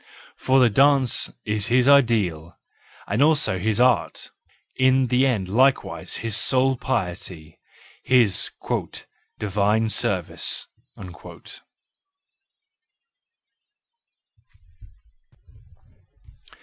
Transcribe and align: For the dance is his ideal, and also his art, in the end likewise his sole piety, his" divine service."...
For 0.35 0.59
the 0.59 0.71
dance 0.71 1.31
is 1.45 1.67
his 1.67 1.87
ideal, 1.87 2.57
and 3.05 3.21
also 3.21 3.59
his 3.59 3.79
art, 3.79 4.31
in 4.75 5.05
the 5.09 5.27
end 5.27 5.47
likewise 5.47 6.17
his 6.25 6.35
sole 6.35 6.75
piety, 6.75 7.59
his" 8.01 8.49
divine 9.37 9.89
service."... 9.89 10.67